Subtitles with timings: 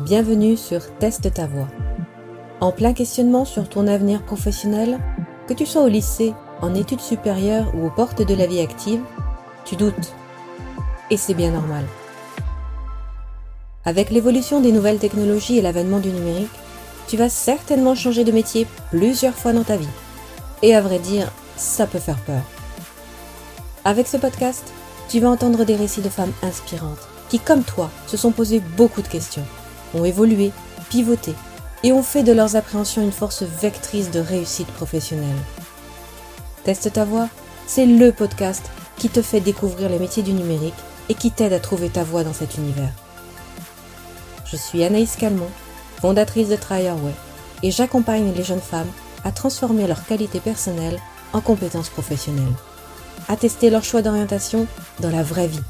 [0.00, 1.68] Bienvenue sur Teste ta voix.
[2.60, 4.98] En plein questionnement sur ton avenir professionnel,
[5.46, 6.32] que tu sois au lycée,
[6.62, 9.02] en études supérieures ou aux portes de la vie active,
[9.66, 10.14] tu doutes.
[11.10, 11.84] Et c'est bien normal.
[13.84, 16.48] Avec l'évolution des nouvelles technologies et l'avènement du numérique,
[17.06, 19.86] tu vas certainement changer de métier plusieurs fois dans ta vie.
[20.62, 22.42] Et à vrai dire, ça peut faire peur.
[23.84, 24.72] Avec ce podcast,
[25.08, 29.02] tu vas entendre des récits de femmes inspirantes qui, comme toi, se sont posées beaucoup
[29.02, 29.44] de questions,
[29.94, 30.52] ont évolué,
[30.88, 31.34] pivoté
[31.82, 35.36] et ont fait de leurs appréhensions une force vectrice de réussite professionnelle.
[36.64, 37.28] Teste ta voix,
[37.66, 40.74] c'est le podcast qui te fait découvrir les métiers du numérique
[41.08, 42.92] et qui t'aide à trouver ta voie dans cet univers.
[44.44, 45.50] Je suis Anaïs Calmont,
[46.00, 46.84] fondatrice de Try
[47.62, 48.90] et j'accompagne les jeunes femmes
[49.24, 50.98] à transformer leurs qualités personnelles
[51.32, 52.54] en compétences professionnelles
[53.28, 54.66] à tester leur choix d'orientation
[55.00, 55.62] dans la vraie vie.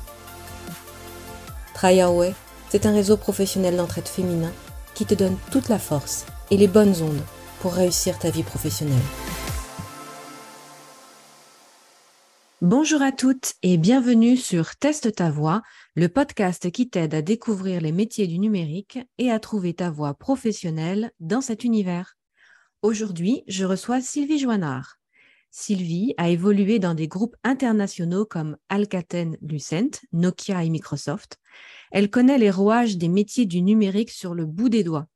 [1.83, 2.35] Way,
[2.73, 4.51] c'est un réseau professionnel d'entraide féminin
[4.95, 7.21] qui te donne toute la force et les bonnes ondes
[7.61, 8.97] pour réussir ta vie professionnelle.
[12.63, 15.61] Bonjour à toutes et bienvenue sur Teste ta voix,
[15.97, 20.15] le podcast qui t'aide à découvrir les métiers du numérique et à trouver ta voie
[20.15, 22.17] professionnelle dans cet univers.
[22.81, 24.97] Aujourd'hui, je reçois Sylvie Joannard.
[25.51, 31.39] Sylvie a évolué dans des groupes internationaux comme Alcatel Lucent, Nokia et Microsoft.
[31.91, 35.07] Elle connaît les rouages des métiers du numérique sur le bout des doigts.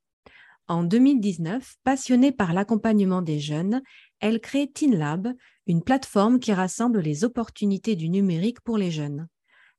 [0.68, 3.82] En 2019, passionnée par l'accompagnement des jeunes,
[4.18, 5.32] elle crée TeenLab,
[5.66, 9.28] une plateforme qui rassemble les opportunités du numérique pour les jeunes.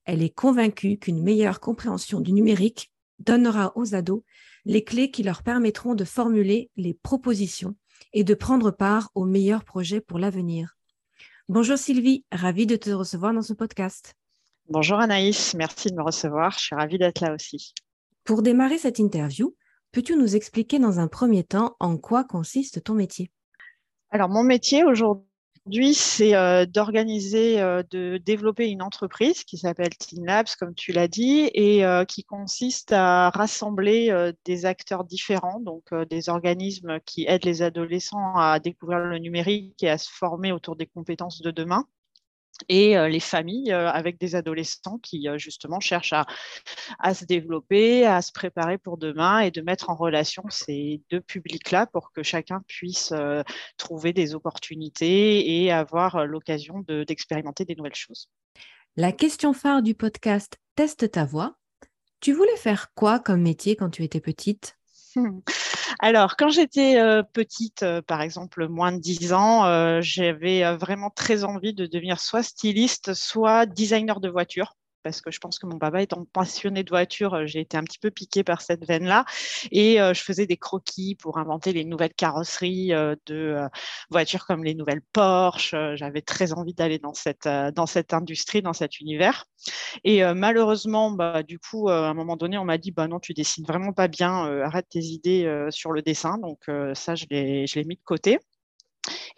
[0.05, 4.23] Elle est convaincue qu'une meilleure compréhension du numérique donnera aux ados
[4.63, 7.75] les clés qui leur permettront de formuler les propositions
[8.13, 10.77] et de prendre part aux meilleurs projets pour l'avenir.
[11.49, 14.13] Bonjour Sylvie, ravie de te recevoir dans ce podcast.
[14.69, 17.73] Bonjour Anaïs, merci de me recevoir, je suis ravie d'être là aussi.
[18.25, 19.55] Pour démarrer cette interview,
[19.93, 23.31] peux-tu nous expliquer dans un premier temps en quoi consiste ton métier?
[24.09, 30.25] Alors mon métier aujourd'hui, c'est euh, d'organiser, euh, de développer une entreprise qui s'appelle Teen
[30.25, 35.93] Labs, comme tu l'as dit, et euh, qui consiste à rassembler des acteurs différents, donc
[36.09, 40.75] des organismes qui aident les adolescents à découvrir le numérique et à se former autour
[40.75, 41.85] des compétences de demain
[42.69, 48.77] et les familles avec des adolescents qui justement cherchent à, se développer, à se préparer
[48.77, 53.13] pour demain et de mettre en relation ces deux publics-là pour que chacun puisse
[53.77, 58.29] trouver des opportunités et avoir l'occasion d'expérimenter des nouvelles choses.
[58.95, 61.57] La question phare du podcast Teste ta voix.
[62.19, 64.77] Tu voulais faire quoi comme métier quand tu étais petite?
[65.99, 71.09] Alors, quand j'étais euh, petite, euh, par exemple, moins de 10 ans, euh, j'avais vraiment
[71.09, 74.76] très envie de devenir soit styliste, soit designer de voiture
[75.07, 77.83] parce que je pense que mon papa étant passionné de voiture, euh, j'ai été un
[77.83, 79.23] petit peu piquée par cette veine-là.
[79.71, 83.55] Et euh, je faisais des croquis pour inventer les nouvelles carrosseries euh, de
[84.09, 85.75] voitures comme les nouvelles Porsche.
[85.95, 89.45] J'avais très envie d'aller dans cette, dans cette industrie, dans cet univers.
[90.03, 93.33] Et malheureusement, bah, du coup, à un moment donné, on m'a dit bah non, tu
[93.33, 96.37] dessines vraiment pas bien, arrête tes idées sur le dessin.
[96.37, 98.39] Donc ça, je l'ai mis de côté.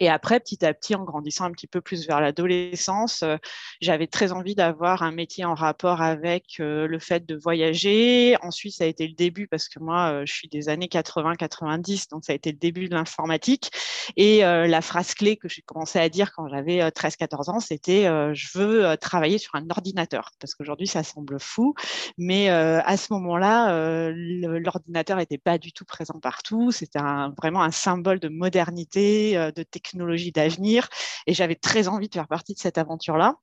[0.00, 3.36] Et après, petit à petit, en grandissant un petit peu plus vers l'adolescence, euh,
[3.82, 8.34] j'avais très envie d'avoir un métier en rapport avec euh, le fait de voyager.
[8.42, 12.08] Ensuite, ça a été le début parce que moi, euh, je suis des années 80-90,
[12.08, 13.70] donc ça a été le début de l'informatique.
[14.16, 18.58] Et la phrase clé que j'ai commencé à dire quand j'avais 13-14 ans, c'était je
[18.58, 20.30] veux travailler sur un ordinateur.
[20.40, 21.74] Parce qu'aujourd'hui, ça semble fou,
[22.18, 26.72] mais à ce moment-là, l'ordinateur n'était pas du tout présent partout.
[26.72, 26.98] C'était
[27.38, 30.88] vraiment un symbole de modernité, de technologie d'avenir.
[31.26, 33.36] Et j'avais très envie de faire partie de cette aventure-là.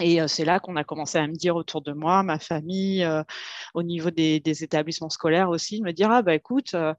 [0.00, 3.04] Et euh, c'est là qu'on a commencé à me dire autour de moi, ma famille,
[3.04, 3.22] euh,
[3.74, 6.94] au niveau des, établissements scolaires aussi, me dire ah bah écoute, euh,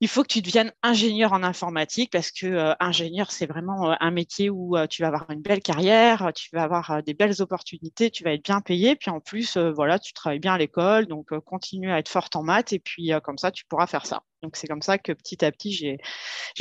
[0.00, 4.50] il faut que tu deviennes ingénieur en informatique parce que ingénieur, c'est vraiment un métier
[4.50, 8.32] où tu vas avoir une belle carrière, tu vas avoir des belles opportunités, tu vas
[8.34, 8.96] être bien payé.
[8.96, 12.42] Puis en plus, voilà, tu travailles bien à l'école, donc continue à être forte en
[12.42, 14.22] maths et puis comme ça, tu pourras faire ça.
[14.46, 15.98] Donc c'est comme ça que petit à petit, j'ai,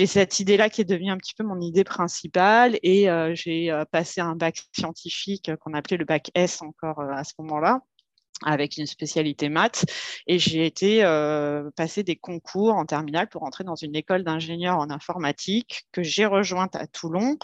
[0.07, 4.35] cette idée-là qui est devenue un petit peu mon idée principale et j'ai passé un
[4.35, 7.81] bac scientifique qu'on appelait le bac S encore à ce moment-là
[8.43, 9.85] avec une spécialité maths
[10.27, 14.77] et j'ai été euh, passer des concours en terminale pour entrer dans une école d'ingénieur
[14.77, 17.37] en informatique que j'ai rejointe à Toulon.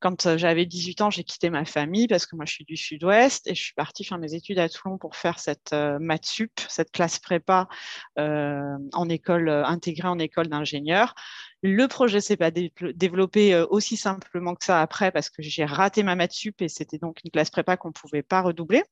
[0.00, 2.76] Quand euh, j'avais 18 ans, j'ai quitté ma famille parce que moi je suis du
[2.76, 6.26] sud-ouest et je suis partie faire mes études à Toulon pour faire cette euh, maths
[6.26, 7.68] sup, cette classe prépa
[8.18, 11.14] euh, en école intégrée en école d'ingénieur.
[11.62, 16.14] Le projet s'est pas développé aussi simplement que ça après parce que j'ai raté ma
[16.14, 18.82] maths sup et c'était donc une classe prépa qu'on pouvait pas redoubler.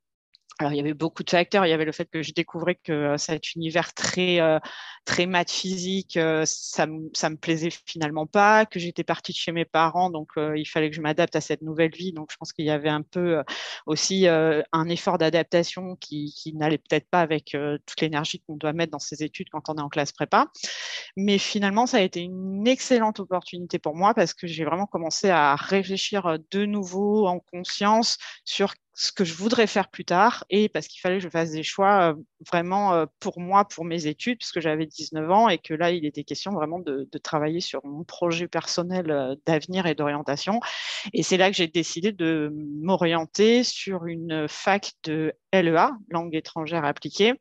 [0.63, 1.67] Alors, il y avait beaucoup de facteurs.
[1.67, 4.61] Il y avait le fait que je découvrais que euh, cet univers très, euh,
[5.05, 9.51] très maths physique, euh, ça, ça me plaisait finalement pas, que j'étais partie de chez
[9.51, 12.13] mes parents, donc il fallait que je m'adapte à cette nouvelle vie.
[12.13, 13.43] Donc, je pense qu'il y avait un peu
[13.87, 17.57] aussi un effort d'adaptation qui, qui n'allait peut-être pas avec
[17.87, 20.47] toute l'énergie qu'on doit mettre dans ces études quand on est en classe prépa.
[21.17, 25.29] Mais finalement, ça a été une excellente opportunité pour moi parce que j'ai vraiment commencé
[25.29, 30.69] à réfléchir de nouveau en conscience sur ce que je voudrais faire plus tard et
[30.69, 32.15] parce qu'il fallait que je fasse des choix
[32.47, 36.23] vraiment pour moi, pour mes études, puisque j'avais 19 ans et que là, il était
[36.23, 40.61] question vraiment de, travailler sur mon projet personnel d'avenir et d'orientation.
[41.13, 46.85] Et c'est là que j'ai décidé de m'orienter sur une fac de LEA, langue étrangère
[46.85, 47.35] appliquée,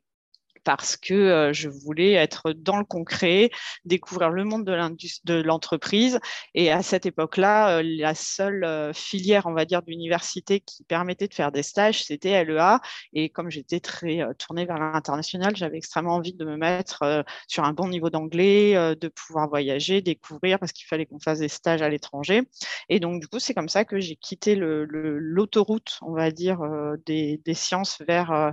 [0.64, 3.50] parce que euh, je voulais être dans le concret,
[3.84, 6.20] découvrir le monde de l'entreprise.
[6.54, 11.28] Et à cette époque-là, euh, la seule euh, filière, on va dire, d'université qui permettait
[11.28, 12.80] de faire des stages, c'était LEA.
[13.12, 17.72] Et comme j'étais très tournée vers l'international, j'avais extrêmement envie de me mettre sur un
[17.72, 21.88] bon niveau d'anglais, de pouvoir voyager, découvrir, parce qu'il fallait qu'on fasse des stages à
[21.88, 22.42] l'étranger.
[22.88, 26.60] Et donc, du coup, c'est comme ça que j'ai quitté l'autoroute, on va dire,
[27.06, 28.52] des, des sciences vers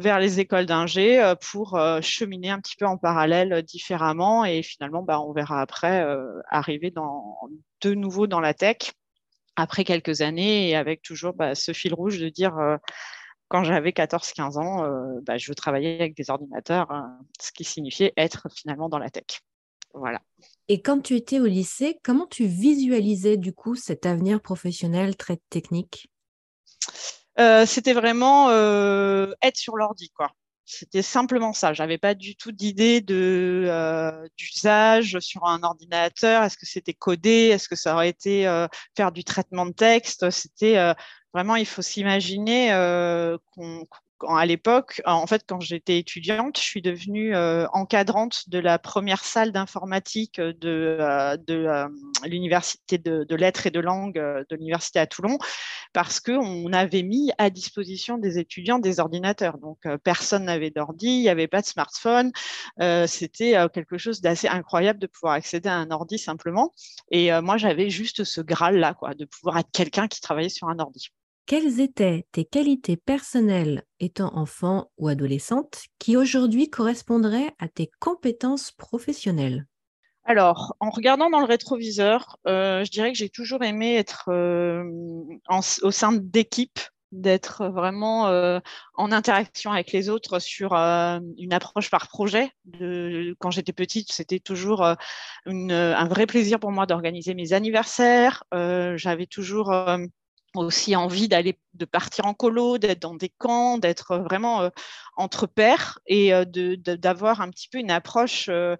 [0.00, 4.44] vers les écoles d'ingé euh, pour euh, cheminer un petit peu en parallèle euh, différemment
[4.44, 6.06] et finalement bah, on verra après
[6.48, 7.36] arriver dans,
[7.80, 8.92] de nouveau dans la tech
[9.56, 12.56] après quelques années et avec toujours bah, ce fil rouge de dire
[13.48, 16.88] quand j'avais 14-15 ans, bah, je veux travailler avec des ordinateurs,
[17.40, 19.40] ce qui signifiait être finalement dans la tech.
[19.94, 20.20] Voilà.
[20.68, 25.38] Et quand tu étais au lycée, comment tu visualisais du coup cet avenir professionnel très
[25.50, 26.08] technique?
[27.40, 30.30] Euh, c'était vraiment euh, être sur l'ordi, quoi.
[30.64, 31.72] C'était simplement ça.
[31.72, 36.42] J'avais pas du tout d'idée de euh, d'usage sur un ordinateur.
[36.42, 37.48] Est-ce que c'était codé?
[37.52, 38.42] Est-ce que ça aurait été
[38.94, 40.28] faire du traitement de texte?
[40.28, 40.76] C'était
[41.32, 42.68] vraiment, il faut s'imaginer
[43.54, 43.86] qu'on
[44.26, 49.24] à l'époque, en fait, quand j'étais étudiante, je suis devenue euh, encadrante de la première
[49.24, 51.88] salle d'informatique de, euh, euh,
[52.24, 55.38] l'université de, lettres et de langues de l'université à Toulon,
[55.92, 59.58] parce qu'on avait mis à disposition des étudiants des ordinateurs.
[59.58, 62.32] Donc, personne n'avait d'ordi, il n'y avait pas de smartphone.
[63.06, 66.74] C'était quelque chose d'assez incroyable de pouvoir accéder à un ordi simplement.
[67.10, 70.78] Et moi, j'avais juste ce graal-là, quoi, de pouvoir être quelqu'un qui travaillait sur un
[70.78, 71.12] ordi.
[71.48, 78.70] Quelles étaient tes qualités personnelles étant enfant ou adolescente qui aujourd'hui correspondraient à tes compétences
[78.70, 79.66] professionnelles?
[80.24, 84.84] Alors, en regardant dans le rétroviseur, euh, je dirais que j'ai toujours aimé être euh,
[85.80, 86.80] au sein d'équipes,
[87.12, 88.60] d'être vraiment euh,
[88.92, 92.50] en interaction avec les autres sur une approche par projet.
[93.38, 94.84] quand j'étais petite, c'était toujours
[95.46, 98.44] un vrai plaisir pour moi d'organiser mes anniversaires.
[98.52, 99.72] J'avais toujours
[100.54, 104.70] aussi envie d'aller de partir en colo, d'être dans des camps, d'être vraiment euh,
[105.16, 108.76] entre pairs et euh, d'avoir un petit peu une approche euh,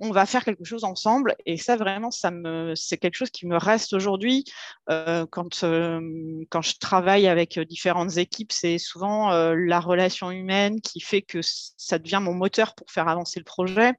[0.00, 1.34] on va faire quelque chose ensemble.
[1.44, 4.44] Et ça vraiment ça me c'est quelque chose qui me reste aujourd'hui
[4.86, 5.64] quand
[6.50, 11.98] quand je travaille avec différentes équipes c'est souvent la relation humaine qui fait que ça
[11.98, 13.92] devient mon moteur pour faire avancer le projet.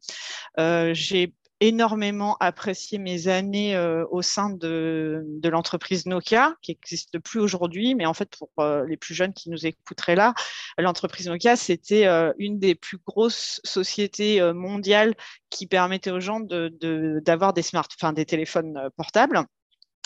[0.94, 7.96] J'ai énormément apprécié mes années euh, au sein de, l'entreprise Nokia, qui n'existe plus aujourd'hui,
[7.96, 10.34] mais en fait, pour euh, les plus jeunes qui nous écouteraient là,
[10.78, 15.16] l'entreprise Nokia, c'était euh, une des plus grosses sociétés mondiales
[15.50, 19.46] qui permettait aux gens d'avoir de, des smartphones, des téléphones portables.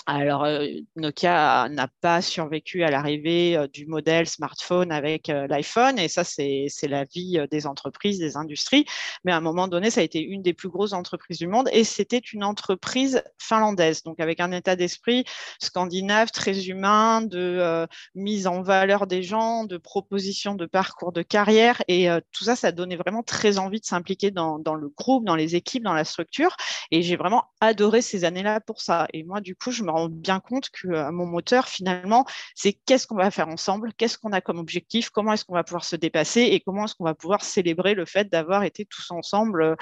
[0.06, 0.68] Alors, euh,
[0.98, 6.26] Nokia n'a pas survécu à l'arrivée euh, du modèle smartphone avec euh, l'iPhone, et ça,
[6.26, 8.86] c'est la vie des entreprises, des industries.
[9.24, 11.70] Mais à un moment donné, ça a été une des plus grosses entreprises du monde,
[11.72, 15.24] et c'était une entreprise finlandaise, donc avec un état d'esprit
[15.60, 21.82] scandinave très humain, de mise en valeur des gens, de proposition de parcours de carrière,
[21.88, 25.36] et tout ça, ça donnait vraiment très envie de s'impliquer dans, dans le groupe, dans
[25.36, 26.58] les équipes, dans la structure,
[26.92, 29.08] et j'ai vraiment adoré ces années-là pour ça.
[29.14, 32.74] Et moi, du coup, je me rends bien compte que euh, mon moteur, finalement, c'est
[32.74, 35.86] qu'est-ce qu'on va faire ensemble, qu'est-ce qu'on a comme objectif, comment est-ce qu'on va pouvoir
[35.86, 39.64] se dépasser et comment est-ce qu'on va pouvoir célébrer le fait d'avoir été tous ensemble
[39.64, 39.76] euh,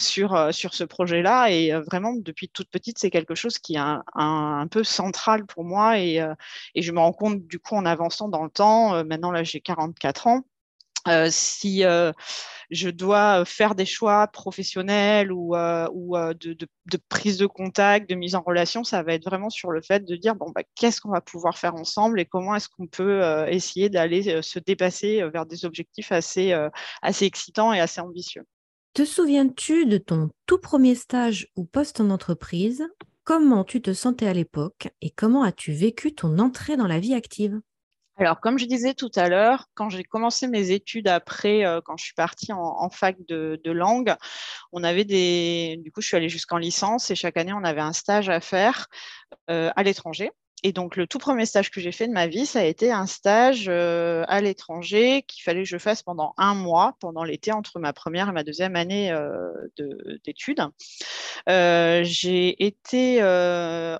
[0.00, 1.50] sur, euh, sur ce projet-là.
[1.50, 5.64] Et vraiment, depuis toute petite, c'est quelque chose qui est un, un, peu central pour
[5.64, 6.16] moi et,
[6.74, 9.60] et, je me rends compte, du coup, en avançant dans le temps, maintenant, là, j'ai
[9.60, 10.42] 44 ans.
[11.30, 11.82] Si
[12.70, 16.66] je dois faire des choix professionnels ou, ou de,
[17.08, 20.16] prise de contact, de mise en relation, ça va être vraiment sur le fait de
[20.16, 23.88] dire bon, bah, qu'est-ce qu'on va pouvoir faire ensemble et comment est-ce qu'on peut essayer
[23.88, 26.52] d'aller se dépasser vers des objectifs assez,
[27.02, 28.44] assez excitants et assez ambitieux.
[28.96, 32.82] Te souviens-tu de ton tout premier stage ou poste en entreprise?
[33.24, 37.12] Comment tu te sentais à l'époque et comment as-tu vécu ton entrée dans la vie
[37.12, 37.60] active?
[38.18, 42.04] Alors, comme je disais tout à l'heure, quand j'ai commencé mes études après, quand je
[42.04, 44.14] suis partie en, fac de, langue,
[44.72, 45.78] on avait des.
[45.82, 48.40] Du coup, je suis allée jusqu'en licence et chaque année, on avait un stage à
[48.40, 48.86] faire
[49.48, 50.30] à l'étranger.
[50.66, 52.90] Et donc, le tout premier stage que j'ai fait de ma vie, ça a été
[52.90, 57.52] un stage euh, à l'étranger qu'il fallait que je fasse pendant un mois, pendant l'été,
[57.52, 59.52] entre ma première et ma deuxième année euh,
[60.24, 60.66] d'études.
[61.48, 63.22] Euh, j'ai été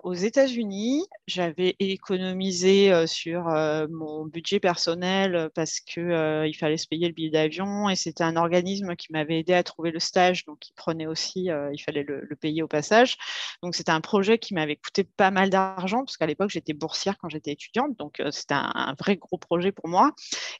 [0.03, 1.07] aux États-Unis.
[1.29, 3.45] J'avais économisé sur
[3.89, 8.97] mon budget personnel parce qu'il fallait se payer le billet d'avion et c'était un organisme
[8.97, 12.37] qui m'avait aidé à trouver le stage, donc il prenait aussi, il fallait le, le,
[12.37, 13.17] payer au passage.
[13.63, 17.19] Donc, c'était un projet qui m'avait coûté pas mal d'argent parce qu'à l'époque, j'étais boursière
[17.19, 20.13] quand j'étais étudiante, donc euh, c'était un, vrai gros projet pour moi.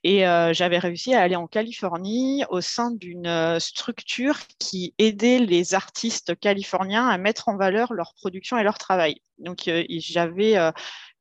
[0.05, 5.39] Et euh, j'avais réussi à aller en Californie au sein d'une euh, structure qui aidait
[5.39, 9.23] les artistes californiens à mettre en valeur leur production et leur travail.
[9.39, 10.57] Donc j'avais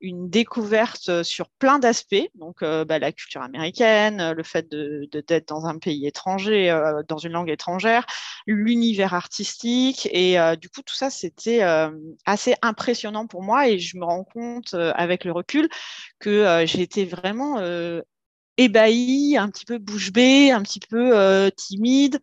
[0.00, 5.66] une découverte sur plein d'aspects, donc bah, la culture américaine, le fait de, d'être dans
[5.66, 6.68] un pays étranger,
[7.08, 8.06] dans une langue étrangère,
[8.46, 11.62] l'univers artistique, et du coup tout ça c'était
[12.24, 15.68] assez impressionnant pour moi, et je me rends compte avec le recul
[16.18, 17.58] que été vraiment
[18.58, 22.20] ébahie, un petit peu bouche bée, un petit peu timide,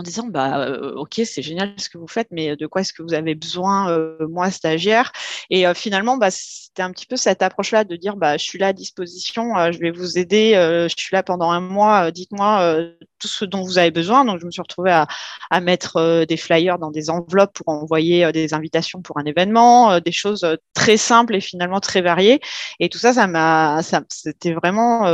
[0.00, 0.66] en disant bah
[0.96, 3.94] ok c'est génial ce que vous faites mais de quoi est-ce que vous avez besoin
[4.28, 5.12] moi stagiaire?
[5.50, 8.58] Et finalement bah, c'était un petit peu cette approche là de dire bah je suis
[8.58, 12.78] là à disposition je vais vous aider je suis là pendant un mois dites-moi
[13.18, 14.24] tout ce dont vous avez besoin.
[14.24, 15.06] Donc je me suis retrouvée à,
[15.50, 20.12] à mettre des flyers dans des enveloppes pour envoyer des invitations pour un événement des
[20.12, 22.40] choses très simples et finalement très variées.
[22.78, 25.04] Et tout ça ça m'a ça c'était vraiment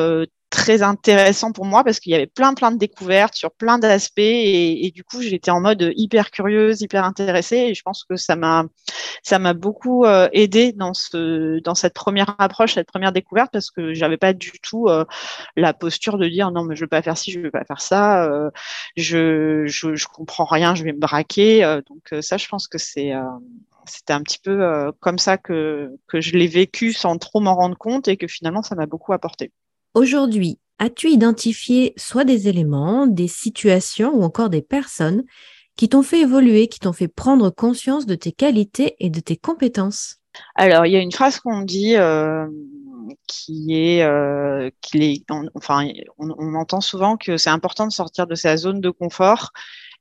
[0.57, 4.19] très intéressant pour moi parce qu'il y avait plein plein de découvertes sur plein d'aspects
[4.19, 8.37] et, du coup j'étais en mode hyper curieuse, hyper intéressée et je pense que ça
[8.37, 8.65] m'a
[9.23, 13.71] ça m'a beaucoup euh, aidé dans ce dans cette première approche, cette première découverte parce
[13.71, 15.05] que j'avais pas du tout euh,
[15.57, 17.83] la posture de dire non mais je veux pas faire ci, je veux pas faire
[17.83, 18.51] ça, euh,
[18.97, 23.13] je, je, je comprends rien, je vais me braquer donc ça je pense que c'est
[23.85, 27.77] c'était un petit peu comme ça que, que je l'ai vécu sans trop m'en rendre
[27.77, 29.53] compte et que finalement ça m'a beaucoup apporté.
[29.97, 35.25] Aujourd'hui, as-tu identifié soit des éléments, des situations ou encore des personnes
[35.75, 39.39] qui t'ont fait évoluer, qui t'ont fait prendre conscience de tes qualités et de tes
[39.39, 40.17] compétences?
[40.55, 42.47] Alors, il y a une phrase qu'on dit euh,
[43.27, 45.25] qui est, euh, est
[45.55, 45.89] enfin,
[46.19, 49.53] on, entend souvent que c'est important de sortir de sa zone de confort.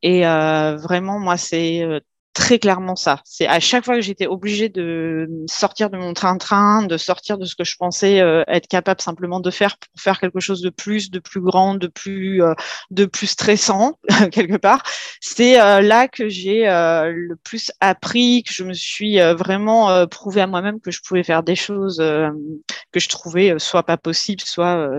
[0.02, 1.88] Et euh, vraiment, moi, c'est
[2.36, 3.22] très clairement ça.
[3.24, 7.46] C'est à chaque fois que j'étais obligée de sortir de mon train-train, de sortir de
[7.46, 10.70] ce que je pensais euh, être capable simplement de faire pour faire quelque chose de
[10.70, 12.54] plus, de plus grand, de plus, euh,
[12.92, 13.98] de plus stressant
[14.34, 14.84] quelque part.
[15.22, 20.48] C'est euh, là que j'ai le plus appris, que je me suis vraiment prouvé à
[20.48, 24.90] moi-même que je pouvais faire des choses que je trouvais soit pas possibles, soit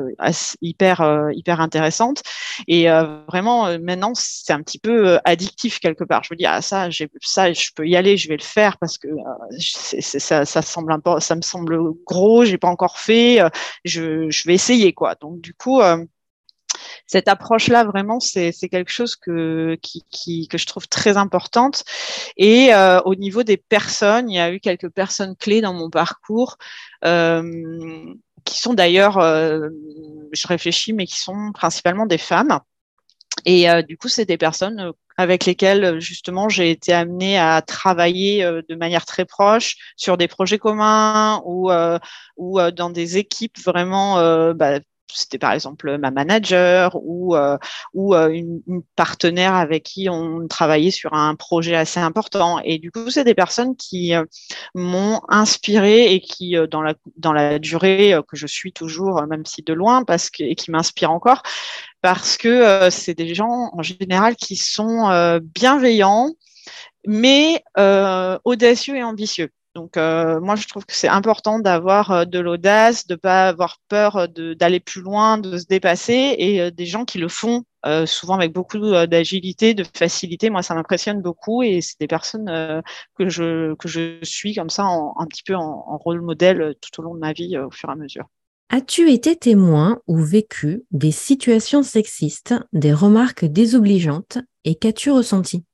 [0.62, 2.22] hyper hyper intéressantes.
[2.66, 2.86] Et
[3.28, 6.22] vraiment maintenant c'est un petit peu addictif quelque part.
[6.24, 8.78] Je me dis ah ça j'ai ça, je peux y aller, je vais le faire
[8.78, 13.48] parce que euh, ça, ça, me semble gros, j'ai pas encore fait, euh,
[13.84, 15.14] je, vais essayer quoi.
[15.16, 16.04] Donc du coup, euh,
[17.06, 21.84] cette approche-là, vraiment, c'est quelque chose que, que je trouve très importante.
[22.36, 22.70] Et
[23.04, 26.58] au niveau des personnes, il y a eu quelques personnes clés dans mon parcours
[27.02, 32.60] qui sont d'ailleurs, je réfléchis, mais qui sont principalement des femmes.
[33.44, 38.44] Et du coup, c'est des personnes avec lesquels euh, justement j'ai été amenée à travailler
[38.44, 41.98] euh, de manière très proche sur des projets communs ou, euh,
[42.36, 44.16] ou dans des équipes vraiment
[44.54, 44.78] bah,
[45.12, 47.34] c'était par exemple ma manager ou,
[47.94, 48.60] ou une,
[48.96, 52.58] partenaire avec qui on travaillait sur un projet assez important.
[52.64, 54.12] Et du coup, c'est des personnes qui
[54.74, 59.62] m'ont inspiré et qui, dans, la, dans la durée que je suis toujours, même si
[59.62, 61.42] de loin, parce que, et qui m'inspirent encore,
[62.06, 66.34] parce que euh, c'est des gens en général qui sont euh, bienveillants,
[67.04, 69.50] mais euh, audacieux et ambitieux.
[69.74, 74.28] Donc moi, je trouve que c'est important d'avoir de l'audace, de ne pas avoir peur
[74.28, 77.64] d'aller plus loin, de se dépasser, et des gens qui le font
[78.06, 80.48] souvent avec beaucoup d'agilité, de facilité.
[80.48, 82.82] Moi, ça m'impressionne beaucoup, et c'est des personnes
[83.18, 87.20] que je suis comme ça, un petit peu en rôle modèle tout au long de
[87.20, 88.24] ma vie, au fur et à mesure.
[88.68, 95.64] As-tu été témoin ou vécu des situations sexistes, des remarques désobligeantes et qu'as-tu ressenti?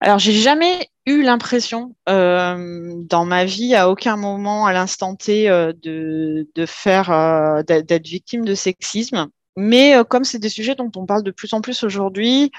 [0.00, 5.48] Alors, j'ai jamais eu l'impression euh, dans ma vie, à aucun moment, à l'instant T,
[5.48, 9.28] euh, de, faire, euh, d'être victime de sexisme.
[9.56, 12.50] Mais comme c'est des sujets dont on parle de plus en plus aujourd'hui,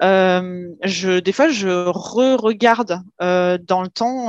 [0.00, 4.28] je, des fois, je re-regarde dans le temps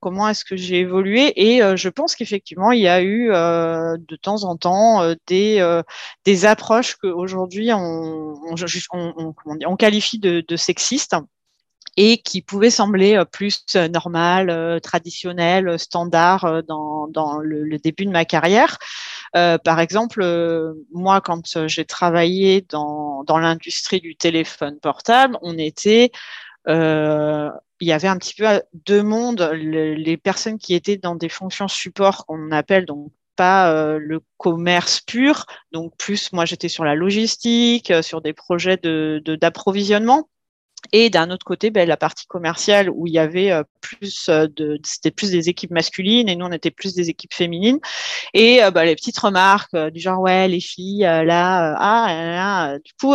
[0.00, 1.32] comment est-ce que j'ai évolué.
[1.36, 5.82] Et je pense qu'effectivement, il y a eu de temps en temps des,
[6.24, 8.34] des approches qu'aujourd'hui on,
[8.92, 9.34] on,
[9.66, 11.14] on, qualifie de, de sexistes
[11.96, 18.06] et qui pouvait sembler euh, plus euh, normal, euh, traditionnel, standard dans, dans le, début
[18.06, 18.78] de ma carrière.
[19.32, 20.22] par exemple,
[20.92, 26.12] moi, quand j'ai travaillé dans, dans l'industrie du téléphone portable, on était
[26.68, 28.46] il y avait un petit peu
[28.86, 34.20] deux mondes, les personnes qui étaient dans des fonctions support qu'on appelle donc pas le
[34.36, 40.28] commerce pur, donc plus moi j'étais sur la logistique, sur des projets de d'approvisionnement.
[40.92, 44.46] Et d'un autre côté, ben, la partie commerciale où il y avait euh, plus euh,
[44.46, 47.80] de, c'était plus des équipes masculines et nous on était plus des équipes féminines.
[48.34, 53.14] Et euh, ben, les petites remarques du genre ouais les filles là, ah, du coup,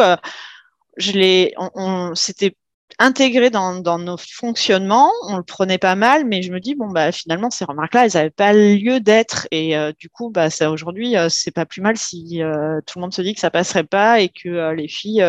[0.98, 2.56] je les, on, on c'était
[3.00, 7.12] intégré dans, nos fonctionnements, on le prenait pas mal, mais je me dis bon bah
[7.12, 9.48] finalement ces remarques-là, elles n'avaient pas lieu d'être.
[9.52, 12.98] Et euh, du coup bah ça aujourd'hui euh, c'est pas plus mal si euh, tout
[13.00, 15.24] le monde se dit que ça passerait pas et que les filles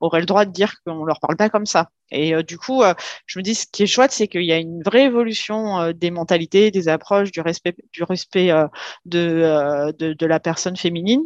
[0.00, 1.90] auraient le droit de dire qu'on leur parle pas comme ça.
[2.12, 2.82] Et du coup,
[3.26, 6.10] je me dis ce qui est chouette, c'est qu'il y a une vraie évolution des
[6.10, 8.52] mentalités, des approches, du respect, du respect
[9.04, 11.22] de, de, de la personne féminine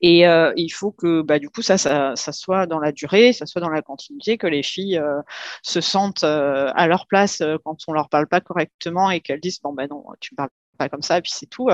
[0.00, 3.32] et euh, il faut que bah, du coup, ça, ça, ça, soit dans la durée,
[3.32, 5.20] ça soit dans la continuité, que les filles euh,
[5.62, 9.60] se sentent euh, à leur place quand on leur parle pas correctement et qu'elles disent
[9.60, 11.70] bon ben non, tu me parles pas comme ça, et puis c'est tout.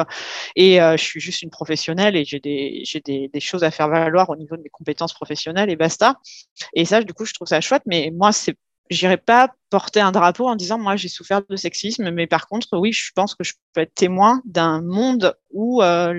[0.54, 4.30] Et je suis juste une professionnelle et j'ai des, des, des, choses à faire valoir
[4.30, 6.18] au niveau de mes compétences professionnelles et basta.
[6.74, 8.56] Et ça, du coup, je trouve ça chouette, mais moi, c'est
[8.92, 12.78] j'irai pas porter un drapeau en disant moi j'ai souffert de sexisme, mais par contre
[12.78, 16.12] oui, je pense que je peux être témoin d'un monde où euh,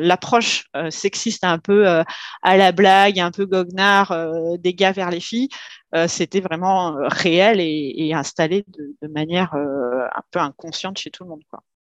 [0.00, 2.04] l'approche euh, sexiste un peu euh,
[2.42, 4.14] à la blague, un peu goguenard
[4.58, 5.48] des gars vers les filles,
[6.06, 11.30] c'était vraiment réel et, et installé de, de manière un peu inconsciente chez tout le
[11.30, 11.42] monde.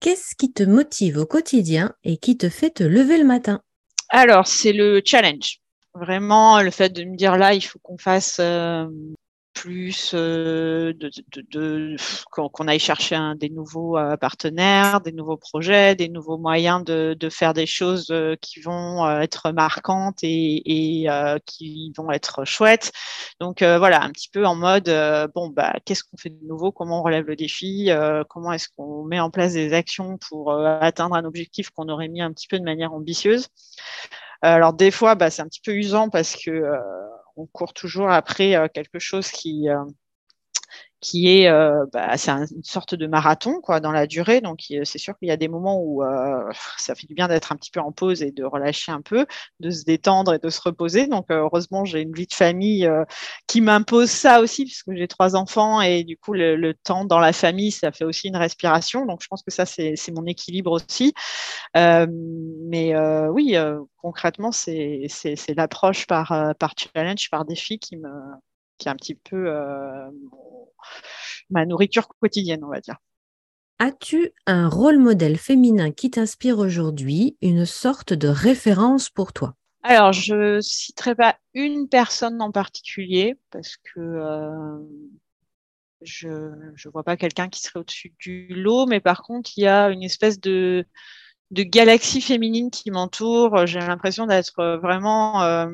[0.01, 3.61] Qu'est-ce qui te motive au quotidien et qui te fait te lever le matin?
[4.09, 5.59] Alors c'est le challenge.
[5.93, 8.41] Vraiment, le fait de me dire là, il faut qu'on fasse
[9.55, 11.95] plus euh, de, de, de
[12.29, 17.15] qu'on aille chercher un, des nouveaux euh, partenaires, des nouveaux projets, des nouveaux moyens de,
[17.17, 20.61] de faire des choses euh, qui vont être marquantes et,
[21.03, 21.07] et
[21.45, 22.91] qui vont être chouettes.
[23.39, 24.91] Donc voilà, un petit peu en mode
[25.33, 27.89] bon bah qu'est-ce qu'on fait de nouveau, comment on relève le défi,
[28.29, 32.21] comment est-ce qu'on met en place des actions pour atteindre un objectif qu'on aurait mis
[32.21, 33.47] un petit peu de manière ambitieuse?
[34.41, 36.51] Alors des fois, bah, c'est un petit peu usant parce que
[37.35, 39.83] on court toujours après euh, quelque chose qui euh,
[41.05, 44.41] qui est, euh, bah, c'est une sorte de marathon quoi dans la durée.
[44.41, 46.03] Donc c'est sûr qu'il y a des moments où
[46.77, 49.25] ça fait du bien d'être un petit peu en pause et de relâcher un peu,
[49.59, 51.07] de se détendre et de se reposer.
[51.07, 52.89] Donc heureusement j'ai une vie de famille
[53.47, 57.33] qui m'impose ça aussi puisque j'ai trois enfants et du coup le, temps dans la
[57.33, 59.05] famille ça fait aussi une respiration.
[59.05, 61.13] Donc je pense que ça c'est mon équilibre aussi.
[61.73, 62.95] mais
[63.29, 63.57] oui
[64.05, 65.07] concrètement, c'est
[65.57, 68.07] l'approche par, euh, par challenge, par défi qui, me,
[68.77, 70.11] qui est un petit peu euh,
[71.49, 72.97] ma nourriture quotidienne, on va dire.
[73.79, 79.55] As-tu un rôle modèle féminin qui t'inspire aujourd'hui, une sorte de référence pour toi?
[79.83, 84.79] Alors, je ne citerai pas une personne en particulier parce que euh,
[86.01, 89.67] je ne vois pas quelqu'un qui serait au-dessus du lot, mais par contre, il y
[89.67, 90.85] a une espèce de,
[91.51, 93.67] de galaxies féminines qui m'entourent.
[93.67, 95.67] J'ai l'impression d'être vraiment euh,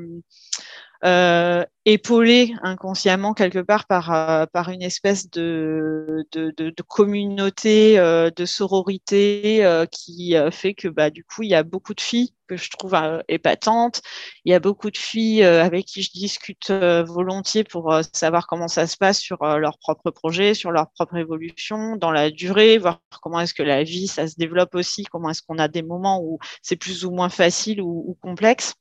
[1.04, 8.46] euh, épaulée inconsciemment quelque part par, euh, par une espèce de, de, communauté, euh, de
[8.46, 12.56] sororité euh, qui fait que bah, du coup, il y a beaucoup de filles que
[12.56, 12.96] je trouve
[13.30, 14.02] épatantes.
[14.46, 18.88] Il y a beaucoup de filles avec qui je discute volontiers pour savoir comment ça
[18.88, 23.40] se passe sur leur propre projet, sur leur propre évolution, dans la durée, voir comment
[23.40, 26.40] est-ce que la vie, ça se développe aussi, comment est-ce qu'on a des moments où
[26.62, 28.74] c'est plus ou moins facile ou complexe.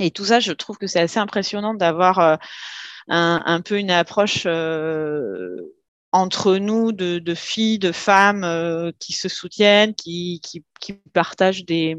[0.00, 2.36] Et tout ça, je trouve que c'est assez impressionnant d'avoir euh,
[3.08, 5.74] un, peu une approche euh,
[6.12, 11.64] entre nous de, de, filles, de femmes euh, qui se soutiennent, qui, qui, qui partagent
[11.64, 11.96] des,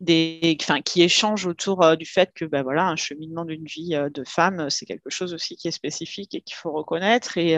[0.00, 3.94] des, enfin, qui échangent autour euh, du fait que, ben voilà, un cheminement d'une vie
[3.94, 7.38] euh, de femme, c'est quelque chose aussi qui est spécifique et qu'il faut reconnaître.
[7.38, 7.56] Et,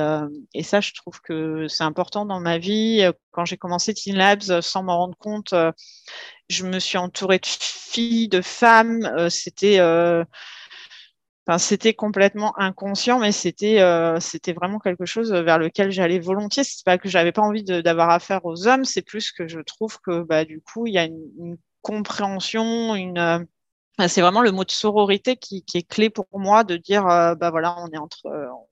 [0.55, 3.03] et, ça, je trouve que c'est important dans ma vie.
[3.33, 5.53] Quand j'ai commencé Teen Labs, sans m'en rendre compte,
[6.49, 9.29] je me suis entourée de filles, de femmes.
[9.31, 9.81] c'était
[11.47, 16.65] Enfin, c'était complètement inconscient, mais c'était euh, c'était vraiment quelque chose vers lequel j'allais volontiers.
[16.65, 20.01] C'est pas que j'avais pas envie d'avoir affaire aux hommes, c'est plus que je trouve
[20.01, 23.47] que bah, du coup il y a une, une compréhension, une
[24.09, 27.77] c'est vraiment le mot de sororité qui, est clé pour moi de dire bah voilà
[27.79, 28.27] on est entre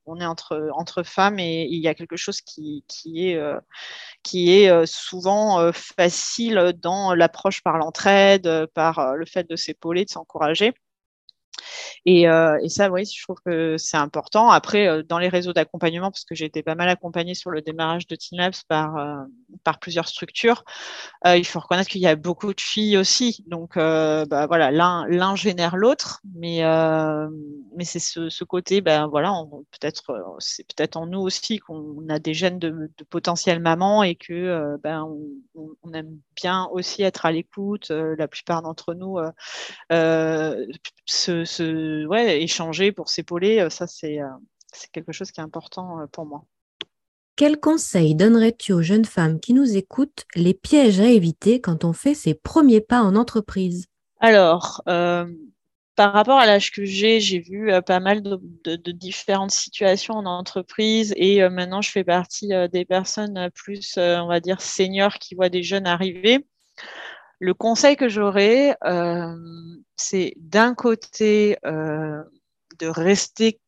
[0.04, 3.40] on est entre entre femmes et il y a quelque chose qui, qui est
[4.22, 10.74] qui est souvent facile dans l'approche par l'entraide par le fait de s'épauler de s'encourager
[12.06, 14.50] et, euh, et, ça, oui, je trouve que c'est important.
[14.50, 17.62] Après, euh, dans les réseaux d'accompagnement, parce que j'ai été pas mal accompagnée sur le
[17.62, 19.22] démarrage de Teen Labs par, euh,
[19.64, 20.64] par plusieurs structures,
[21.26, 23.44] il faut reconnaître qu'il y a beaucoup de filles aussi.
[23.46, 26.60] Donc, bah, voilà, l'un génère l'autre, mais,
[27.76, 29.32] mais c'est ce, côté, ben voilà,
[29.70, 34.16] peut-être c'est peut-être en nous aussi qu'on a des gènes de, de potentiel maman et
[34.16, 35.08] que ben,
[35.54, 37.90] on, aime bien aussi être à l'écoute.
[37.90, 39.18] la plupart d'entre nous
[41.06, 41.44] se
[42.08, 44.28] ouais, échanger pour s'épauler, euh, ça euh,
[44.72, 46.44] c'est quelque chose qui est important euh, pour moi.
[47.37, 51.92] Quels conseils donnerais-tu aux jeunes femmes qui nous écoutent les pièges à éviter quand on
[51.92, 53.87] fait ses premiers pas en entreprise?
[54.20, 60.26] Alors, par rapport à l'âge que j'ai, j'ai vu pas mal de, différentes situations en
[60.26, 65.48] entreprise et maintenant je fais partie des personnes plus, on va dire, seniors qui voient
[65.48, 66.46] des jeunes arriver.
[67.40, 69.34] Le conseil que j'aurais, euh,
[69.96, 72.22] c'est d'un côté euh,
[72.78, 73.60] de rester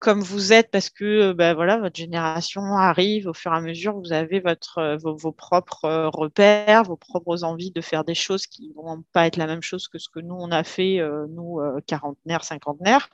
[0.00, 3.98] comme vous êtes parce que ben voilà, votre génération arrive au fur et à mesure,
[3.98, 9.02] vous avez vos, propres repères, vos propres envies de faire des choses qui ne vont
[9.12, 11.00] pas être la même chose que ce que nous, on a fait,
[11.30, 13.08] nous, quarantenaires, cinquantenaires.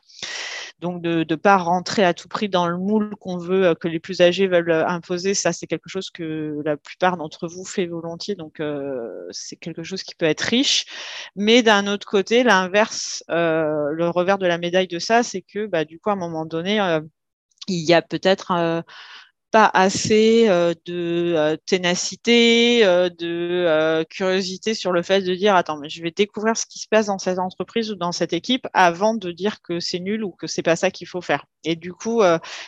[0.81, 3.87] Donc, de ne pas rentrer à tout prix dans le moule qu'on veut, euh, que
[3.87, 7.64] les plus âgés veulent euh, imposer, ça, c'est quelque chose que la plupart d'entre vous
[7.64, 8.35] fait volontiers.
[8.35, 10.87] Donc, euh, c'est quelque chose qui peut être riche.
[11.37, 15.85] Mais d'un autre côté, l'inverse, le revers de la médaille de ça, c'est que, bah,
[15.85, 16.81] du coup, à un moment donné,
[17.69, 18.83] il y a peut-être
[19.50, 25.78] pas assez euh, de euh, ténacité, euh, de curiosité sur le fait de dire attends
[25.78, 28.66] mais je vais découvrir ce qui se passe dans cette entreprise ou dans cette équipe
[28.72, 31.46] avant de dire que c'est nul ou que c'est pas ça qu'il faut faire.
[31.64, 32.22] Et du coup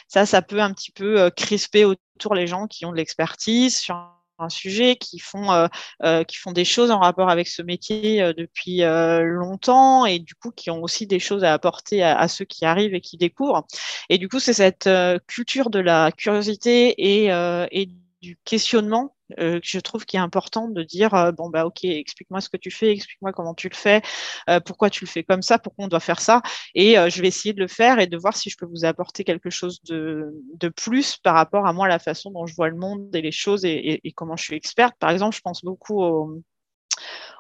[0.09, 3.97] ça ça peut un petit peu crisper autour les gens qui ont de l'expertise sur
[4.43, 5.67] un sujet, qui font, euh,
[6.03, 10.35] euh, qui font des choses en rapport avec ce métier euh, depuis longtemps et du
[10.35, 13.67] coup qui ont aussi des choses à apporter à, ceux qui arrivent et qui découvrent.
[14.09, 14.89] Et du coup, c'est cette
[15.27, 17.27] culture de la curiosité et,
[17.71, 17.89] et
[18.21, 22.41] du questionnement euh, je trouve qu'il est important de dire euh, bon bah ok explique-moi
[22.41, 24.03] ce que tu fais explique-moi comment tu le fais
[24.49, 26.43] euh, pourquoi tu le fais comme ça pourquoi on doit faire ça
[26.75, 29.25] et je vais essayer de le faire et de voir si je peux vous apporter
[29.25, 32.77] quelque chose de, de plus par rapport à moi la façon dont je vois le
[32.77, 34.95] monde et les choses et, et comment je suis experte.
[34.99, 36.43] Par exemple je pense beaucoup au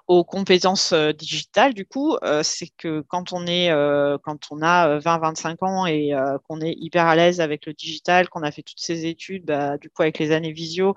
[0.08, 4.60] aux compétences euh, digitales, du coup, euh, c'est que quand on est, euh, quand on
[4.62, 6.12] a 20-25 ans et
[6.48, 9.78] qu'on est hyper à l'aise avec le digital, qu'on a fait toutes ces études, bah,
[9.78, 10.94] du coup avec les années visio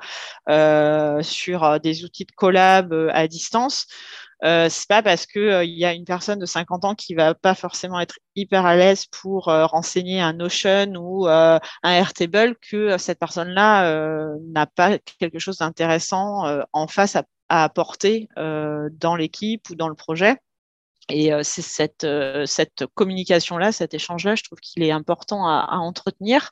[1.22, 3.88] sur des outils de collab à distance.
[4.44, 7.34] Euh, c'est pas parce que il y a une personne de 50 ans qui va
[7.34, 13.20] pas forcément être hyper à l'aise pour renseigner un Notion ou un Airtable que cette
[13.20, 19.76] personne-là n'a pas quelque chose d'intéressant en face à à apporter euh, dans l'équipe ou
[19.76, 20.38] dans le projet.
[21.10, 25.78] Et euh, c'est cette, euh, cette communication-là, cet échange-là, je trouve qu'il est important à,
[25.78, 26.52] entretenir.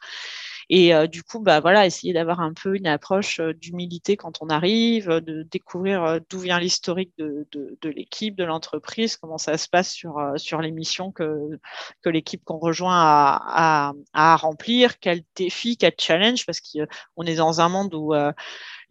[0.69, 5.09] Et du coup, bah, voilà, essayer d'avoir un peu une approche d'humilité quand on arrive,
[5.09, 7.45] de découvrir d'où vient l'historique de,
[7.83, 11.59] l'équipe, de l'entreprise, comment ça se passe sur, sur les missions que,
[12.01, 17.59] que l'équipe qu'on rejoint a, à remplir, quel défi, quel challenge, parce qu'on est dans
[17.59, 18.13] un monde où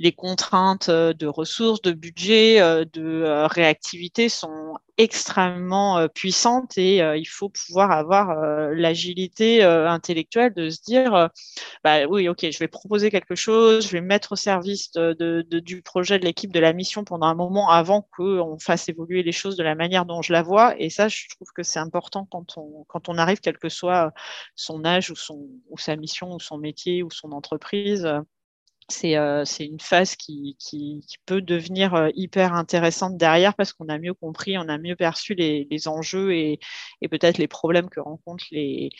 [0.02, 2.58] les contraintes de ressources, de budget,
[2.92, 8.34] de réactivité sont extrêmement puissantes et il faut pouvoir avoir
[8.72, 11.30] l'agilité intellectuelle de se dire
[11.84, 15.82] bah oui, ok, je vais proposer quelque chose, je vais mettre au service de, du
[15.82, 19.56] projet de l'équipe, de la mission pendant un moment avant qu'on fasse évoluer les choses
[19.56, 20.74] de la manière dont je la vois.
[20.80, 24.12] Et ça, je trouve que c'est important quand on, quand on arrive, quel que soit
[24.56, 28.08] son âge ou, son, ou sa mission ou son métier ou son entreprise
[28.92, 34.58] c'est une phase qui, qui, peut devenir hyper intéressante derrière parce qu'on a mieux compris,
[34.58, 36.60] on a mieux perçu les, les enjeux et,
[37.00, 38.90] et peut-être les problèmes que rencontrent les,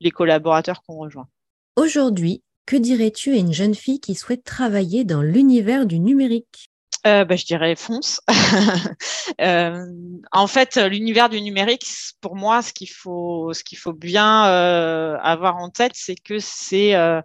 [0.00, 1.28] les collaborateurs qu'on rejoint.
[1.76, 6.70] Aujourd'hui, que dirais-tu à une jeune fille qui souhaite travailler dans l'univers du numérique?
[7.06, 8.20] Euh, bah, je dirais fonce.
[9.40, 9.86] euh,
[10.32, 11.86] en fait, l'univers du numérique,
[12.20, 16.38] pour moi, ce qu'il faut, ce qu'il faut bien euh, avoir en tête, c'est que
[16.40, 17.22] c'est euh,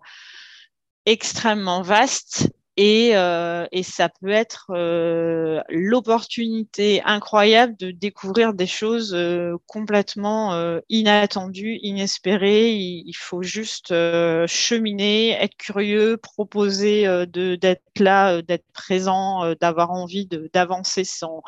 [1.06, 9.14] extrêmement vaste et, euh, et, ça peut être euh, l'opportunité incroyable de découvrir des choses
[9.14, 12.72] euh, complètement euh, inattendues, inespérées.
[12.74, 21.04] Il, faut juste euh, cheminer, être curieux, proposer d'être là, d'être présent, d'avoir envie d'avancer
[21.04, 21.44] son,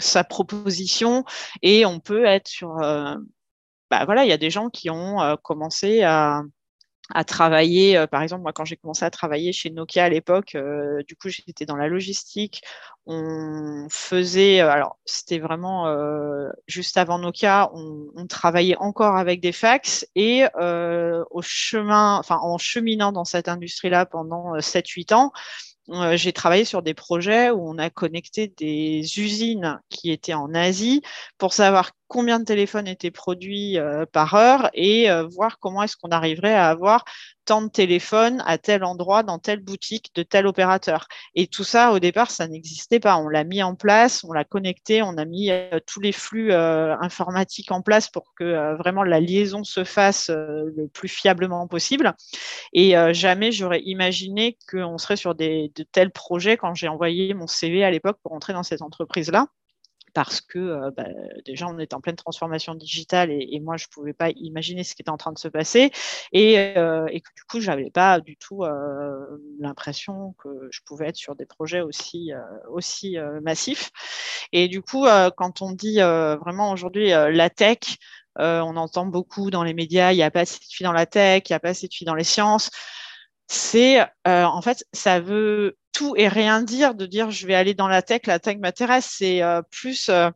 [0.00, 1.24] sa proposition
[1.62, 2.76] et on peut être sur.
[3.90, 6.42] bah voilà, il y a des gens qui ont commencé à,
[7.14, 10.54] à travailler, euh, par exemple, moi, quand j'ai commencé à travailler chez Nokia à l'époque,
[10.54, 12.62] euh, du coup, j'étais dans la logistique.
[13.06, 15.86] On faisait, euh, alors, c'était vraiment
[16.66, 20.44] juste avant Nokia, on, on, travaillait encore avec des fax et
[21.30, 25.32] au chemin, enfin, en cheminant dans cette industrie-là pendant 7-8 ans,
[26.14, 31.02] j'ai travaillé sur des projets où on a connecté des usines qui étaient en Asie
[31.38, 35.96] pour savoir combien de téléphones étaient produits euh, par heure et euh, voir comment est-ce
[35.96, 37.04] qu'on arriverait à avoir
[37.44, 41.06] tant de téléphones à tel endroit, dans telle boutique, de tel opérateur.
[41.34, 43.16] Et tout ça, au départ, ça n'existait pas.
[43.16, 46.52] On l'a mis en place, on l'a connecté, on a mis euh, tous les flux
[46.52, 52.14] informatiques en place pour que vraiment la liaison se fasse le plus fiablement possible.
[52.72, 57.84] Et jamais j'aurais imaginé qu'on serait sur de tels projets quand j'ai envoyé mon CV
[57.84, 59.46] à l'époque pour entrer dans cette entreprise-là
[60.14, 61.08] parce que bah,
[61.44, 64.94] déjà on est en pleine transformation digitale et, moi je ne pouvais pas imaginer ce
[64.94, 65.90] qui était en train de se passer
[66.32, 68.64] et, euh, que du coup je n'avais pas du tout
[69.58, 72.32] l'impression que je pouvais être sur des projets aussi,
[72.70, 73.90] aussi massifs.
[74.52, 77.78] Et du coup quand on dit vraiment aujourd'hui la tech,
[78.36, 81.06] on entend beaucoup dans les médias, il n'y a pas assez de filles dans la
[81.06, 82.70] tech, il n'y a pas assez de filles dans les sciences
[83.48, 85.76] c'est en fait ça veut
[86.16, 89.08] et rien dire de dire je vais aller dans la tech, la tech m'intéresse.
[89.18, 90.30] C'est euh, plus euh,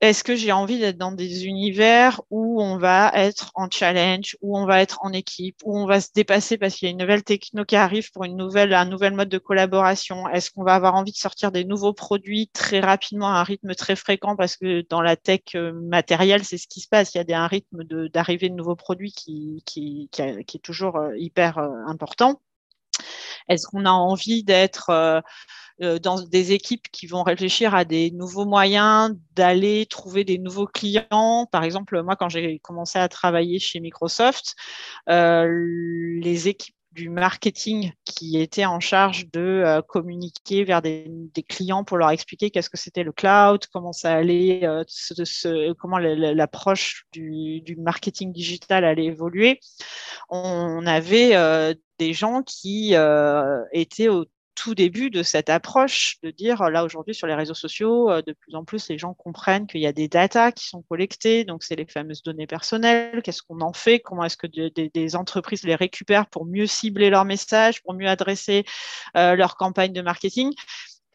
[0.00, 4.58] est-ce que j'ai envie d'être dans des univers où on va être en challenge, où
[4.58, 6.98] on va être en équipe, où on va se dépasser parce qu'il y a une
[6.98, 10.28] nouvelle techno qui arrive pour une nouvelle, un nouvel mode de collaboration?
[10.28, 13.74] Est-ce qu'on va avoir envie de sortir des nouveaux produits très rapidement à un rythme
[13.74, 14.36] très fréquent?
[14.36, 17.14] Parce que dans la tech euh, matérielle, c'est ce qui se passe.
[17.14, 21.58] Il y a un rythme d'arrivée de, nouveaux produits qui, qui, qui, est toujours hyper
[21.86, 22.40] important.
[23.48, 25.20] Est-ce qu'on a envie d'être euh,
[25.82, 30.66] euh, dans des équipes qui vont réfléchir à des nouveaux moyens d'aller trouver des nouveaux
[30.66, 31.48] clients?
[31.50, 34.54] Par exemple, moi, quand j'ai commencé à travailler chez Microsoft,
[35.08, 35.48] euh,
[36.20, 41.10] les équipes du marketing qui étaient en charge de communiquer vers des,
[41.48, 44.66] clients pour leur expliquer qu'est-ce que c'était le cloud, comment ça allait,
[45.78, 49.60] comment l'approche du, marketing digital allait évoluer.
[50.30, 51.34] On avait
[51.98, 54.24] des gens qui euh, étaient au
[54.54, 58.32] tout début de cette approche de dire là aujourd'hui sur les réseaux sociaux, euh, de
[58.32, 61.62] plus en plus les gens comprennent qu'il y a des datas qui sont collectées, donc
[61.62, 65.74] c'est les fameuses données personnelles, qu'est-ce qu'on en fait, comment est-ce que des entreprises les
[65.74, 68.64] récupèrent pour mieux cibler leurs messages, pour mieux adresser
[69.16, 70.52] euh, leur campagne de marketing?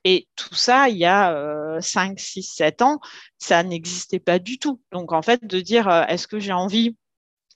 [0.06, 3.00] Et tout ça, il y a 5, 6, 7 ans,
[3.38, 4.82] ça n'existait pas du tout.
[4.94, 6.96] Donc en fait, de dire est-ce que j'ai envie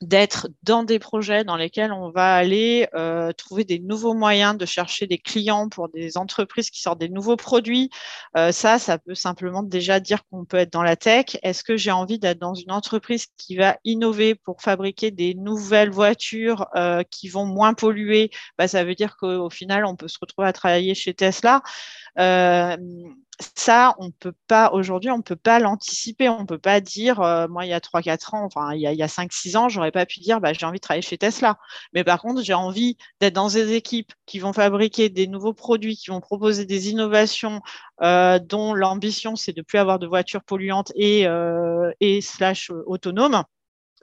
[0.04, 4.66] d'être dans des projets dans lesquels on va aller euh, trouver des nouveaux moyens de
[4.66, 7.89] chercher des clients pour des entreprises qui sortent des nouveaux produits.
[8.38, 11.38] Euh, ça, ça peut simplement déjà dire qu'on peut être dans la tech.
[11.44, 15.92] Est-ce que j'ai envie d'être dans une entreprise qui va innover pour fabriquer des nouvelles
[15.92, 18.30] voitures euh, qui vont moins polluer?
[18.58, 21.62] Bah, Ça veut dire qu'au final, on peut se retrouver à travailler chez Tesla
[23.56, 26.30] ça, on peut pas, aujourd'hui, on ne peut pas l'anticiper.
[26.30, 28.88] On ne peut pas dire, euh, moi, il y a 3-4 ans, enfin, il y
[28.88, 31.58] a, a 5-6 ans, j'aurais pas pu dire, bah, j'ai envie de travailler chez Tesla.
[31.93, 35.96] Mais par contre, j'ai envie d'être dans des équipes qui vont fabriquer des nouveaux produits,
[35.96, 37.62] qui vont proposer des innovations
[38.02, 43.43] euh, dont l'ambition, c'est de plus avoir de voitures polluantes et, euh, et slash autonomes.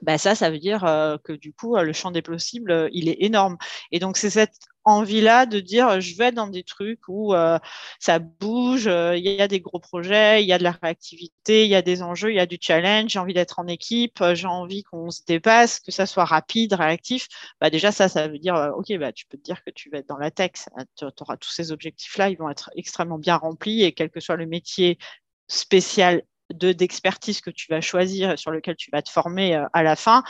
[0.01, 0.81] Bah ça, ça veut dire
[1.23, 3.57] que du coup, le champ des possibles, il est énorme.
[3.91, 7.59] Et donc, c'est cette envie-là de dire je vais dans des trucs où euh,
[7.99, 11.65] ça bouge, euh, il y a des gros projets, il y a de la réactivité,
[11.65, 14.19] il y a des enjeux, il y a du challenge, j'ai envie d'être en équipe,
[14.21, 17.27] euh, j'ai envie qu'on se dépasse, que ça soit rapide, réactif.
[17.59, 19.99] Bah déjà ça, ça veut dire ok, bah tu peux te dire que tu vas
[19.99, 20.51] être dans la tech,
[20.97, 24.35] tu auras tous ces objectifs-là, ils vont être extrêmement bien remplis et quel que soit
[24.35, 24.97] le métier
[25.47, 29.83] spécial de d'expertise que tu vas choisir, sur lequel tu vas te former euh, à
[29.83, 30.23] la fin.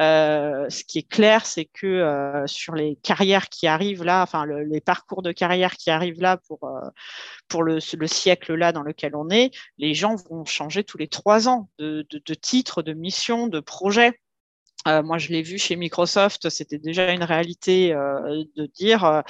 [0.00, 4.46] Euh, ce qui est clair, c'est que euh, sur les carrières qui arrivent là, enfin
[4.46, 6.60] les parcours de carrière qui arrivent là pour
[7.48, 11.48] pour le, siècle là dans lequel on est, les gens vont changer tous les trois
[11.48, 14.20] ans de, de titre, de mission, de projet.
[14.86, 19.22] moi, je l'ai vu chez Microsoft, c'était déjà une réalité de dire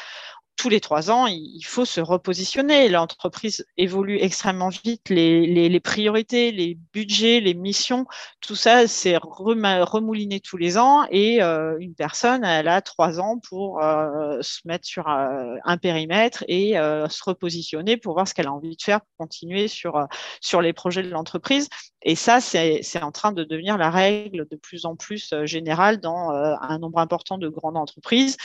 [0.59, 2.89] tous les trois ans, il faut se repositionner.
[2.89, 5.09] L'entreprise évolue extrêmement vite.
[5.09, 8.07] Les, priorités, les budgets, les missions,
[8.41, 11.07] tout ça, c'est remouliné tous les ans.
[11.11, 15.77] Et euh, une personne, elle a trois ans pour euh, se mettre sur euh, un
[15.77, 20.09] périmètre et se repositionner pour voir ce qu'elle a envie de faire, pour continuer sur,
[20.41, 21.69] sur les projets de l'entreprise.
[22.03, 26.31] Et ça, c'est en train de devenir la règle de plus en plus générale dans
[26.31, 28.37] un nombre important de grandes entreprises.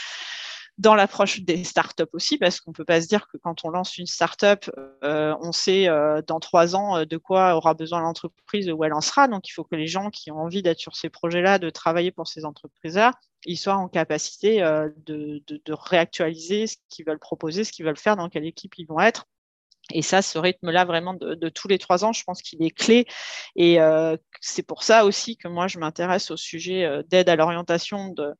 [0.78, 3.70] Dans l'approche des startups aussi, parce qu'on ne peut pas se dire que quand on
[3.70, 4.70] lance une startup,
[5.04, 8.92] euh, on sait euh, dans trois ans euh, de quoi aura besoin l'entreprise, où elle
[8.92, 9.28] en sera.
[9.28, 12.10] Donc, il faut que les gens qui ont envie d'être sur ces projets-là, de travailler
[12.10, 13.12] pour ces entreprises-là,
[13.46, 14.60] ils soient en capacité
[15.06, 19.00] de, réactualiser ce qu'ils veulent proposer, ce qu'ils veulent faire, dans quelle équipe ils vont
[19.00, 19.26] être.
[19.92, 23.06] Et ça, ce rythme-là, vraiment, de, tous les trois ans, je pense qu'il est clé.
[23.54, 23.78] Et
[24.40, 28.32] c'est pour ça aussi que moi, je m'intéresse au sujet d'aide à l'orientation de,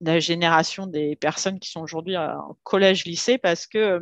[0.00, 4.00] la génération des personnes qui sont aujourd'hui en collège-lycée parce que euh,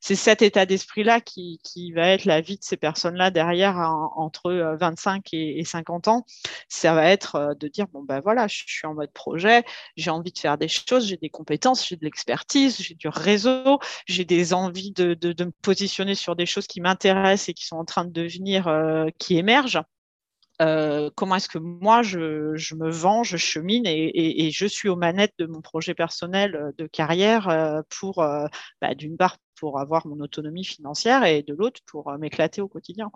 [0.00, 3.76] c'est cet état d'esprit-là qui, qui, va être la vie de ces personnes-là derrière
[4.16, 6.26] entre 25 euh, et, 50 ans.
[6.68, 9.64] Ça va être euh, de dire, bon, ben voilà, je, suis en mode projet,
[9.96, 13.78] j'ai envie de faire des choses, j'ai des compétences, j'ai de l'expertise, j'ai du réseau,
[14.06, 17.64] j'ai des envies de, de, de, me positionner sur des choses qui m'intéressent et qui
[17.64, 18.70] sont en train de devenir,
[19.18, 19.82] qui émergent.
[20.60, 22.18] Euh, comment est-ce que moi je,
[22.74, 26.86] me vends, je chemine et, je suis aux manettes de mon projet personnel euh, de
[26.86, 32.12] carrière euh, pour, bah, d'une part, pour avoir mon autonomie financière et de l'autre, pour
[32.18, 33.10] m'éclater au quotidien.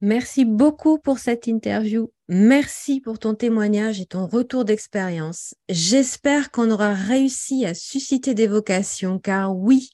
[0.00, 2.12] Merci beaucoup pour cette interview.
[2.28, 5.54] Merci pour ton témoignage et ton retour d'expérience.
[5.68, 9.90] J'espère qu'on aura réussi à susciter des vocations, car oui,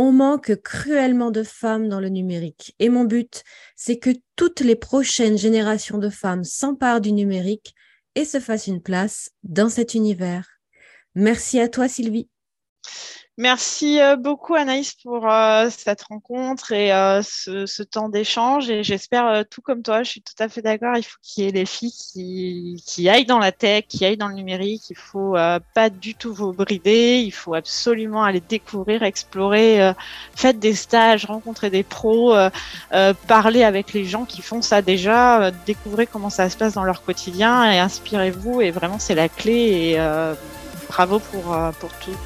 [0.00, 2.74] on manque cruellement de femmes dans le numérique.
[2.78, 3.44] Et mon but,
[3.76, 7.74] c'est que toutes les prochaines générations de femmes s'emparent du numérique
[8.14, 10.48] et se fassent une place dans cet univers.
[11.14, 12.30] Merci à toi, Sylvie.
[13.40, 18.68] Merci euh, beaucoup Anaïs pour euh, cette rencontre et euh, ce, temps d'échange.
[18.68, 21.48] Et j'espère, tout comme toi, je suis tout à fait d'accord, il faut qu'il y
[21.48, 24.90] ait des filles qui, qui, aillent dans la tech, qui aillent dans le numérique.
[24.90, 25.36] Il faut
[25.72, 27.22] pas du tout vous brider.
[27.24, 29.94] Il faut absolument aller découvrir, explorer,
[30.36, 32.36] faites des stages, rencontrer des pros,
[33.26, 37.02] parler avec les gens qui font ça déjà, découvrez comment ça se passe dans leur
[37.02, 38.60] quotidien et inspirez-vous.
[38.60, 39.96] Et vraiment, c'est la clé.
[39.96, 39.98] Et,
[40.90, 41.70] bravo pour, euh,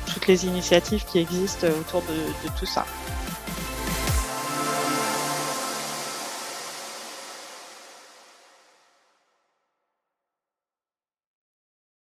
[0.06, 2.84] toutes les initiatives qui existent autour de tout ça.